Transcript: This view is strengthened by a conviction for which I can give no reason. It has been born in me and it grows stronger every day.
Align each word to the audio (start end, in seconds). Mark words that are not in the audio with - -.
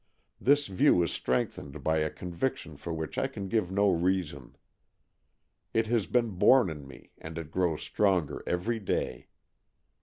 This 0.39 0.65
view 0.65 1.03
is 1.03 1.11
strengthened 1.11 1.83
by 1.83 1.99
a 1.99 2.09
conviction 2.09 2.75
for 2.75 2.91
which 2.91 3.19
I 3.19 3.27
can 3.27 3.47
give 3.47 3.69
no 3.69 3.91
reason. 3.91 4.55
It 5.75 5.85
has 5.93 6.07
been 6.07 6.39
born 6.39 6.71
in 6.71 6.87
me 6.87 7.11
and 7.19 7.37
it 7.37 7.51
grows 7.51 7.83
stronger 7.83 8.41
every 8.47 8.79
day. 8.79 9.27